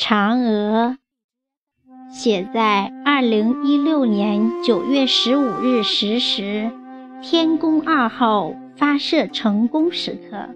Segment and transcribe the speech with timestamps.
[0.00, 0.96] 嫦娥，
[2.10, 6.70] 写在二零一六年九月十五日十时，
[7.20, 10.48] 天宫二号发射成功时刻。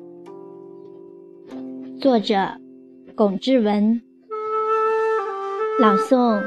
[2.00, 2.56] 作者：
[3.14, 4.00] 龚志文，
[5.78, 6.42] 朗诵：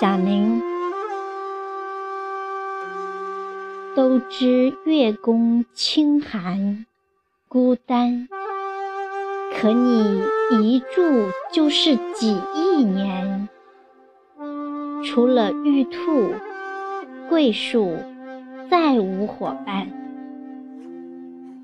[0.00, 0.62] 小宁。
[3.94, 6.86] 都知月宫清寒，
[7.46, 8.26] 孤单。
[9.58, 10.22] 可你
[10.60, 13.48] 一住就是几亿年，
[15.02, 16.34] 除了玉兔、
[17.30, 17.96] 桂树，
[18.70, 19.88] 再无伙伴。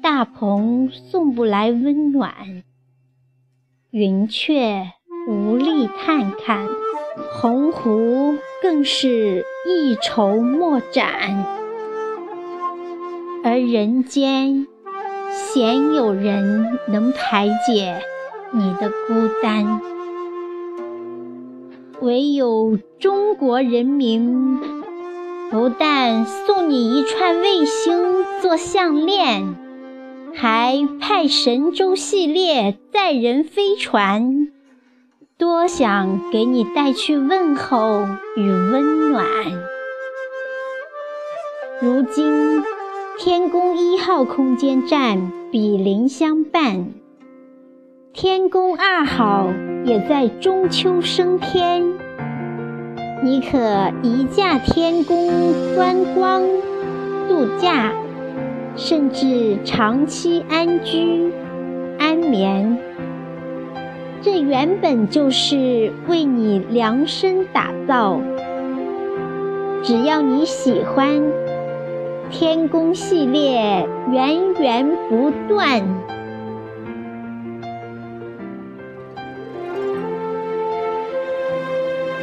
[0.01, 2.65] 大鹏送不来温暖，
[3.91, 4.93] 云雀
[5.29, 6.67] 无力探看，
[7.39, 11.45] 鸿鹄更是一筹莫展，
[13.45, 14.67] 而人间。
[15.35, 18.03] 鲜有人能排解
[18.53, 19.81] 你的孤单，
[22.01, 24.61] 唯有中国人民
[25.51, 29.57] 不但送你一串卫星做项链，
[30.35, 34.49] 还派神舟系列载人飞船，
[35.39, 38.07] 多想给你带去问候
[38.37, 39.25] 与温暖。
[41.81, 42.63] 如今。
[43.19, 46.87] 天宫一号空间站比邻相伴，
[48.13, 49.49] 天宫二号
[49.85, 51.85] 也在中秋升天。
[53.23, 55.31] 你可移驾天宫
[55.77, 56.43] 观光、
[57.29, 57.93] 度假，
[58.77, 61.31] 甚至长期安居、
[61.99, 62.79] 安眠。
[64.23, 68.19] 这原本就是为你量身打造，
[69.83, 71.23] 只要你喜欢。
[72.33, 75.83] 天宫系列源源不断，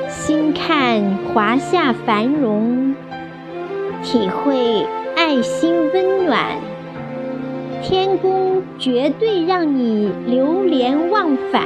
[0.09, 2.95] 心看华夏繁荣，
[4.02, 4.83] 体会
[5.15, 6.58] 爱心温暖。
[7.83, 11.64] 天宫绝对让你流连忘返，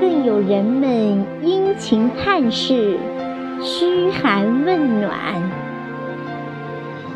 [0.00, 2.96] 更有人们殷勤探视，
[3.60, 5.10] 嘘寒问暖。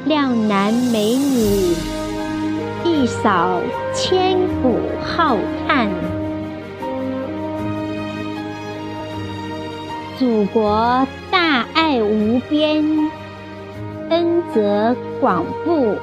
[0.07, 1.75] 靓男美女，
[2.85, 3.59] 一扫
[3.95, 5.89] 千古浩叹。
[10.19, 12.85] 祖国大爱无边，
[14.11, 15.97] 恩泽广布。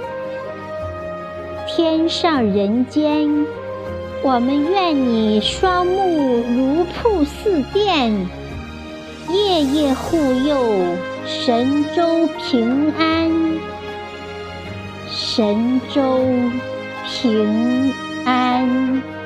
[1.67, 3.29] 天上人间，
[4.23, 8.11] 我们愿你双目如瀑似电，
[9.29, 10.57] 夜夜护佑
[11.23, 13.50] 神州平安。
[15.33, 16.19] 神州
[17.05, 17.93] 平
[18.25, 19.20] 安。